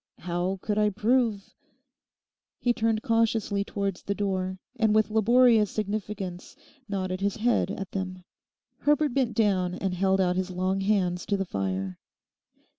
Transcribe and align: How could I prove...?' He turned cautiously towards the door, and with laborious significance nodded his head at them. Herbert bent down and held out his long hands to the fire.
How 0.21 0.57
could 0.63 0.79
I 0.79 0.89
prove...?' 0.89 1.53
He 2.57 2.73
turned 2.73 3.03
cautiously 3.03 3.63
towards 3.63 4.01
the 4.01 4.15
door, 4.15 4.57
and 4.79 4.95
with 4.95 5.11
laborious 5.11 5.69
significance 5.69 6.55
nodded 6.89 7.21
his 7.21 7.35
head 7.35 7.69
at 7.69 7.91
them. 7.91 8.23
Herbert 8.79 9.13
bent 9.13 9.35
down 9.35 9.75
and 9.75 9.93
held 9.93 10.19
out 10.19 10.37
his 10.37 10.49
long 10.49 10.79
hands 10.81 11.23
to 11.27 11.37
the 11.37 11.45
fire. 11.45 11.99